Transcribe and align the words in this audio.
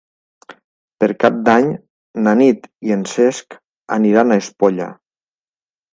Per 1.03 1.09
Cap 1.23 1.35
d'Any 1.49 1.67
na 2.27 2.35
Nit 2.41 2.65
i 2.89 2.97
en 2.97 3.03
Cesc 3.13 3.59
aniran 4.01 4.37
a 4.39 4.43
Espolla. 4.47 4.89